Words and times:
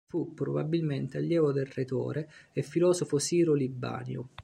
Fu 0.07 0.33
probabilmente 0.33 1.17
allievo 1.19 1.51
del 1.51 1.67
retore 1.67 2.27
e 2.53 2.63
filosofo 2.63 3.19
siro 3.19 3.53
Libanio. 3.53 4.29